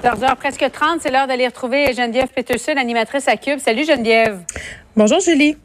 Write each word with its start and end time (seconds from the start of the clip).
14h, 0.00 0.36
presque 0.36 0.64
30, 0.72 1.00
c'est 1.02 1.10
l'heure 1.10 1.26
d'aller 1.26 1.46
retrouver 1.46 1.92
Geneviève 1.92 2.28
Peterson, 2.28 2.72
animatrice 2.78 3.28
à 3.28 3.36
Cube. 3.36 3.58
Salut 3.58 3.84
Geneviève. 3.84 4.40
Bonjour 4.96 5.20
Julie. 5.20 5.58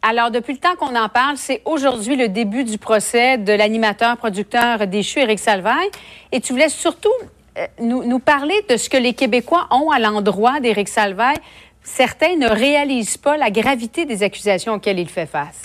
Alors, 0.00 0.30
depuis 0.30 0.54
le 0.54 0.58
temps 0.58 0.74
qu'on 0.78 0.96
en 0.96 1.10
parle, 1.10 1.36
c'est 1.36 1.60
aujourd'hui 1.66 2.16
le 2.16 2.28
début 2.28 2.64
du 2.64 2.78
procès 2.78 3.36
de 3.36 3.52
l'animateur, 3.52 4.16
producteur 4.16 4.86
déchu 4.86 5.18
Éric 5.18 5.38
Salvaille. 5.38 5.90
Et 6.32 6.40
tu 6.40 6.54
voulais 6.54 6.70
surtout 6.70 7.12
euh, 7.58 7.66
nous, 7.78 8.04
nous, 8.04 8.20
parler 8.20 8.54
de 8.70 8.78
ce 8.78 8.88
que 8.88 8.96
les 8.96 9.12
Québécois 9.12 9.68
ont 9.70 9.90
à 9.90 9.98
l'endroit 9.98 10.58
d'Éric 10.60 10.88
Salvaille 10.88 11.36
certains 11.82 12.36
ne 12.36 12.48
réalisent 12.48 13.16
pas 13.16 13.36
la 13.36 13.50
gravité 13.50 14.04
des 14.04 14.22
accusations 14.22 14.74
auxquelles 14.74 14.98
il 14.98 15.08
fait 15.08 15.26
face. 15.26 15.56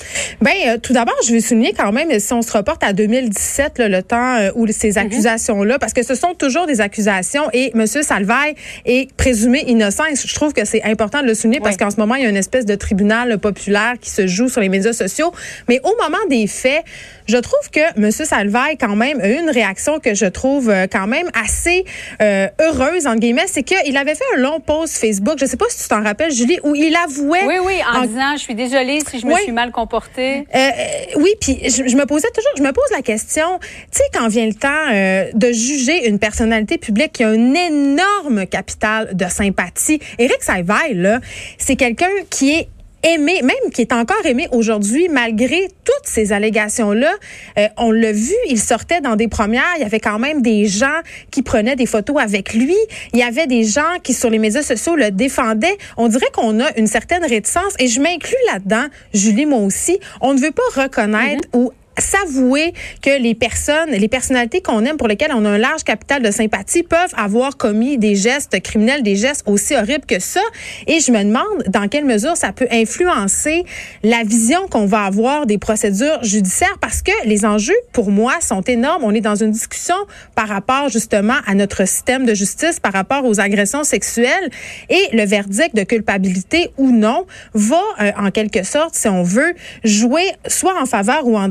Ben, 0.42 0.52
euh, 0.68 0.78
tout 0.82 0.94
d'abord, 0.94 1.16
je 1.26 1.32
vais 1.32 1.42
souligner 1.42 1.74
quand 1.74 1.92
même, 1.92 2.20
si 2.20 2.34
on 2.34 2.42
se 2.42 2.52
reporte 2.52 2.84
à 2.84 2.94
2017, 2.94 3.80
le 3.80 4.02
temps 4.02 4.36
euh, 4.36 4.52
où 4.56 4.68
ces 4.68 4.92
mhm. 4.92 4.98
accusations-là, 4.98 5.80
parce 5.80 5.94
que 5.94 6.04
ce 6.04 6.16
sont 6.16 6.34
toujours 6.34 6.66
des 6.68 6.82
accusations 6.82 7.50
et 7.54 7.72
M. 7.74 7.86
Salvaille 7.86 8.56
est 8.86 9.14
présumé 9.16 9.64
innocent. 9.68 10.06
Et 10.06 10.16
je 10.16 10.34
trouve 10.34 10.54
que 10.54 10.66
c'est 10.66 10.84
important 10.84 11.22
de 11.22 11.28
le 11.28 11.34
souligner 11.34 11.60
parce 11.60 11.78
qu'en 11.78 11.92
ce 11.92 11.98
moment, 11.98 12.16
il 12.16 12.24
y 12.24 12.26
a 12.26 12.30
une 12.30 12.36
espèce 12.36 12.66
de 12.66 12.76
tribunal 12.76 13.38
populaire 13.38 13.94
qui 14.00 14.10
se 14.10 14.28
joue 14.28 14.50
sur 14.50 14.62
les 14.62 14.70
médias 14.70 14.94
sociaux. 14.94 15.32
Mais 15.70 15.80
au 15.84 15.96
moment 16.02 16.24
des 16.30 16.48
faits, 16.48 16.84
je 17.28 17.38
trouve 17.38 17.70
que 17.72 17.80
M. 17.98 18.12
Salvaille, 18.12 18.78
quand 18.78 18.96
même, 18.96 19.20
a 19.20 19.30
eu 19.30 19.40
une 19.40 19.50
réaction 19.50 20.00
que 20.00 20.14
je 20.14 20.26
trouve 20.26 20.70
euh, 20.70 20.88
quand 20.92 21.08
même 21.08 21.30
assez 21.34 21.86
heureuse, 22.22 23.08
en 23.08 23.16
guillemets. 23.16 23.48
C'est 23.48 23.64
qu'il 23.64 23.98
avait 23.98 24.16
fait 24.16 24.24
un 24.36 24.40
long 24.40 24.60
post 24.60 24.98
Facebook. 24.98 25.36
Je 25.40 25.46
sais 25.46 25.58
pas 25.58 25.66
si 25.70 25.84
tu 25.84 25.90
t'en 25.90 26.04
rappelle, 26.04 26.32
Julie, 26.32 26.60
où 26.64 26.76
il 26.76 26.96
avouait. 26.96 27.46
Oui, 27.46 27.56
oui, 27.64 27.82
en, 27.94 28.06
disant, 28.06 28.34
je 28.36 28.42
suis 28.42 28.56
désolée 28.56 29.00
si 29.10 29.20
je 29.20 29.26
me 29.26 29.36
suis 29.36 29.52
mal 29.52 29.72
comportée. 29.72 30.46
Euh, 30.54 30.58
euh, 30.58 30.72
oui, 31.18 31.32
puis 31.40 31.60
je, 31.70 31.96
me 31.96 32.06
posais 32.06 32.30
toujours, 32.34 32.52
je 32.58 32.64
me 32.64 32.72
pose 32.72 32.90
la 32.92 33.02
question, 33.02 33.60
tu 33.60 33.68
sais, 33.92 34.04
quand 34.14 34.28
vient 34.28 34.46
le 34.46 34.54
temps 34.54 34.70
euh, 34.94 35.30
de 35.34 35.52
juger 35.52 36.08
une 36.08 36.20
personnalité 36.20 36.78
publique 36.78 37.14
qui 37.14 37.24
a 37.24 37.30
un 37.30 37.54
énorme 37.54 38.46
capital 38.46 39.16
de 39.16 39.26
sympathie, 39.26 40.00
Éric 40.18 40.44
Saïvaille, 40.44 40.94
là, 40.94 41.20
c'est 41.58 41.76
quelqu'un 41.76 42.10
qui 42.30 42.52
est 42.52 42.68
aimé, 43.06 43.42
même 43.44 43.72
qui 43.72 43.82
est 43.82 43.94
encore 43.94 44.26
aimé 44.26 44.48
aujourd'hui, 44.52 45.08
malgré 45.10 45.68
toutes 45.84 46.06
ces 46.06 46.34
allégations-là. 46.34 47.14
Euh, 47.58 47.68
on 47.78 47.92
l'a 47.92 48.12
vu, 48.12 48.34
il 48.50 48.60
sortait 48.60 49.02
dans 49.02 49.16
des 49.16 49.28
premières. 49.28 49.64
Il 49.78 49.82
y 49.82 49.86
avait 49.86 50.00
quand 50.00 50.20
même 50.20 50.42
des 50.42 50.66
gens 50.66 51.00
qui 51.32 51.42
prenaient 51.44 51.76
des 51.76 51.86
photos 51.86 52.18
avec 52.20 52.54
lui. 52.54 52.76
Il 53.14 53.20
y 53.20 53.24
avait 53.24 53.48
des 53.48 53.64
gens 53.64 54.00
qui, 54.04 54.14
sur 54.14 54.30
les 54.30 54.40
médias 54.40 54.64
sociaux, 54.64 54.96
le 54.96 55.12
défendaient. 55.12 55.78
On 55.98 56.08
dirait 56.08 56.32
qu'on 56.34 56.60
a 56.60 56.76
une 56.78 56.88
certaine 56.88 57.24
réticence. 57.24 57.74
Et 57.80 57.88
je 57.88 58.02
m'inclus 58.02 58.36
là-dedans, 58.52 58.88
Julie, 59.14 59.46
moi 59.46 59.60
aussi. 59.60 60.00
On 60.22 60.34
ne 60.34 60.40
veut 60.40 60.52
pas 60.52 60.84
reconnaître 60.84 61.48
mm-hmm. 61.50 61.60
ou 61.60 61.72
s'avouer 61.98 62.74
que 63.02 63.22
les 63.22 63.36
personnes, 63.36 63.92
les 63.92 64.08
personnalités 64.08 64.62
qu'on 64.62 64.84
aime, 64.86 64.98
pour 64.98 65.08
lesquelles 65.08 65.34
on 65.34 65.46
a 65.46 65.50
un 65.50 65.58
large 65.58 65.84
capital 65.84 66.22
de 66.22 66.32
sympathie, 66.32 66.84
peuvent 66.84 67.14
avoir 67.16 67.58
commis 67.58 67.98
des 67.98 68.16
gestes 68.16 68.62
criminels, 68.62 69.04
des 69.04 69.16
gestes 69.16 69.44
aussi 69.48 69.76
horribles 69.76 70.06
que 70.06 70.20
ça. 70.20 70.42
Et 70.88 71.00
je 71.00 71.12
me 71.12 71.24
demande 71.24 71.64
dans 71.68 71.88
quelle 71.88 72.06
mesure 72.06 72.36
ça 72.36 72.52
peut 72.52 72.68
influencer 72.72 73.66
la 74.04 74.24
vision 74.24 74.68
qu'on 74.70 74.86
va 74.86 75.04
avoir 75.04 75.46
des 75.46 75.58
procédures 75.58 76.24
judiciaires, 76.24 76.78
parce 76.82 77.02
que 77.02 77.12
les 77.26 77.46
enjeux, 77.46 77.74
pour 77.94 78.12
moi, 78.12 78.34
sont 78.42 78.62
énormes. 78.62 79.04
On 79.04 79.14
est 79.14 79.22
dans 79.22 79.36
une 79.36 79.52
discussion 79.52 79.96
par 80.36 80.48
rapport 80.48 80.90
justement 80.90 81.36
à 81.46 81.56
notre 81.56 81.86
système 81.88 82.26
de 82.26 82.34
justice, 82.34 82.80
par 82.80 82.94
rapport 82.94 83.26
aux 83.26 83.40
agressions 83.40 83.84
sexuelles, 83.84 84.50
et 84.90 85.10
le 85.14 85.26
verdict 85.26 85.76
de 85.76 85.84
culpabilité 85.84 86.72
ou 86.78 86.92
non 86.92 87.26
va, 87.54 87.82
euh, 88.02 88.12
en 88.18 88.32
quelque 88.32 88.64
sorte, 88.64 88.96
si 88.96 89.08
on 89.08 89.24
veut, 89.24 89.54
jouer 89.84 90.26
soit 90.48 90.80
en 90.82 90.86
faveur 90.86 91.26
ou 91.26 91.38
en 91.38 91.50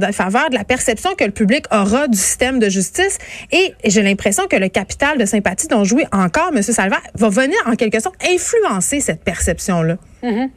de 0.51 0.55
la 0.55 0.65
perception 0.65 1.15
que 1.15 1.25
le 1.25 1.31
public 1.31 1.67
aura 1.71 2.09
du 2.09 2.19
système 2.19 2.59
de 2.59 2.69
justice. 2.69 3.19
Et 3.53 3.75
j'ai 3.85 4.03
l'impression 4.03 4.47
que 4.47 4.57
le 4.57 4.69
capital 4.69 5.19
de 5.19 5.25
sympathie 5.25 5.69
dont 5.69 5.85
jouit 5.85 6.07
encore 6.13 6.51
M. 6.55 6.63
Salva 6.63 6.99
va 7.15 7.29
venir 7.29 7.59
en 7.67 7.77
quelque 7.77 8.01
sorte 8.01 8.17
influencer 8.29 9.01
cette 9.01 9.23
perception-là. 9.23 9.97
Mm-hmm 10.23 10.51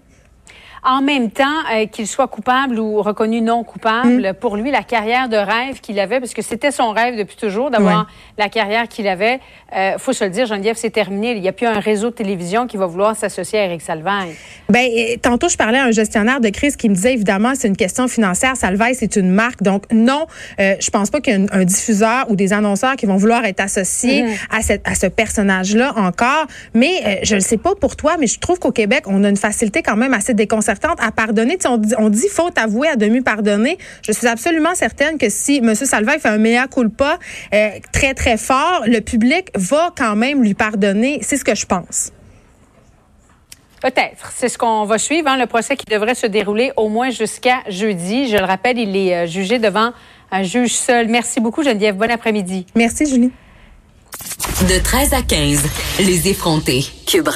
en 0.83 1.01
même 1.01 1.31
temps 1.31 1.45
euh, 1.73 1.85
qu'il 1.85 2.07
soit 2.07 2.27
coupable 2.27 2.79
ou 2.79 3.01
reconnu 3.01 3.41
non 3.41 3.63
coupable, 3.63 4.29
mm. 4.29 4.33
pour 4.35 4.57
lui, 4.57 4.71
la 4.71 4.83
carrière 4.83 5.29
de 5.29 5.37
rêve 5.37 5.79
qu'il 5.81 5.99
avait, 5.99 6.19
parce 6.19 6.33
que 6.33 6.41
c'était 6.41 6.71
son 6.71 6.91
rêve 6.91 7.17
depuis 7.17 7.35
toujours 7.35 7.69
d'avoir 7.69 8.07
la 8.37 8.49
carrière 8.49 8.87
qu'il 8.87 9.07
avait, 9.07 9.39
euh, 9.75 9.97
faut 9.97 10.13
se 10.13 10.23
le 10.23 10.29
dire, 10.29 10.45
Geneviève, 10.45 10.75
c'est 10.77 10.89
terminé. 10.89 11.31
Il 11.31 11.41
n'y 11.41 11.47
a 11.47 11.51
plus 11.51 11.65
un 11.65 11.79
réseau 11.79 12.09
de 12.09 12.15
télévision 12.15 12.67
qui 12.67 12.77
va 12.77 12.85
vouloir 12.85 13.15
s'associer 13.15 13.59
à 13.59 13.65
Eric 13.65 13.81
Salvaille. 13.81 14.35
Ben, 14.69 14.87
tantôt, 15.21 15.49
je 15.49 15.57
parlais 15.57 15.79
à 15.79 15.85
un 15.85 15.91
gestionnaire 15.91 16.39
de 16.39 16.49
crise 16.49 16.75
qui 16.75 16.89
me 16.89 16.95
disait, 16.95 17.13
évidemment, 17.13 17.53
c'est 17.55 17.67
une 17.67 17.77
question 17.77 18.07
financière. 18.07 18.55
Salvaille, 18.55 18.95
c'est 18.95 19.15
une 19.15 19.29
marque. 19.29 19.63
Donc, 19.63 19.83
non, 19.91 20.25
euh, 20.59 20.75
je 20.79 20.89
pense 20.89 21.09
pas 21.09 21.19
qu'il 21.19 21.33
y 21.33 21.35
a 21.35 21.47
un, 21.51 21.65
diffuseur 21.65 22.29
ou 22.29 22.35
des 22.35 22.53
annonceurs 22.53 22.95
qui 22.95 23.05
vont 23.05 23.17
vouloir 23.17 23.43
être 23.45 23.59
associés 23.59 24.23
mm. 24.23 24.29
à, 24.51 24.61
cette, 24.61 24.87
à 24.87 24.95
ce 24.95 25.07
personnage-là 25.07 25.93
encore. 25.97 26.47
Mais 26.73 27.01
euh, 27.05 27.15
je 27.23 27.35
ne 27.35 27.39
sais 27.39 27.57
pas 27.57 27.75
pour 27.75 27.95
toi, 27.95 28.15
mais 28.19 28.27
je 28.27 28.39
trouve 28.39 28.59
qu'au 28.59 28.71
Québec, 28.71 29.03
on 29.07 29.23
a 29.23 29.29
une 29.29 29.37
facilité 29.37 29.81
quand 29.81 29.97
même 29.97 30.13
assez 30.13 30.33
déconcertante 30.33 30.76
à 30.99 31.11
pardonner. 31.11 31.57
on, 31.65 31.77
dit, 31.77 31.93
on 31.97 32.09
dit 32.09 32.27
faute 32.29 32.57
avouée 32.57 32.87
à 32.87 32.95
demi 32.95 33.21
pardonner. 33.21 33.77
Je 34.05 34.11
suis 34.11 34.27
absolument 34.27 34.75
certaine 34.75 35.17
que 35.17 35.29
si 35.29 35.57
M. 35.57 35.75
Salvaille 35.75 36.19
fait 36.19 36.29
un 36.29 36.37
meilleur 36.37 36.69
culpa 36.69 37.19
euh, 37.53 37.69
très, 37.91 38.13
très 38.13 38.37
fort, 38.37 38.83
le 38.85 38.99
public 38.99 39.49
va 39.55 39.91
quand 39.95 40.15
même 40.15 40.43
lui 40.43 40.53
pardonner. 40.53 41.19
C'est 41.21 41.37
ce 41.37 41.43
que 41.43 41.55
je 41.55 41.65
pense. 41.65 42.11
Peut-être. 43.81 44.31
C'est 44.35 44.49
ce 44.49 44.57
qu'on 44.57 44.85
va 44.85 44.97
suivre. 44.97 45.27
Hein, 45.27 45.37
le 45.37 45.45
procès 45.45 45.75
qui 45.75 45.85
devrait 45.85 46.15
se 46.15 46.27
dérouler 46.27 46.71
au 46.77 46.89
moins 46.89 47.09
jusqu'à 47.09 47.59
jeudi. 47.69 48.27
Je 48.27 48.37
le 48.37 48.45
rappelle, 48.45 48.79
il 48.79 48.95
est 48.95 49.15
euh, 49.15 49.27
jugé 49.27 49.59
devant 49.59 49.91
un 50.31 50.43
juge 50.43 50.73
seul. 50.73 51.07
Merci 51.07 51.39
beaucoup, 51.39 51.63
Geneviève. 51.63 51.95
Bon 51.95 52.09
après-midi. 52.09 52.65
Merci, 52.75 53.05
Julie. 53.05 53.31
De 54.69 54.79
13 54.79 55.13
à 55.13 55.21
15, 55.21 55.63
les 55.99 56.29
effrontés. 56.29 56.83
Cube 57.05 57.25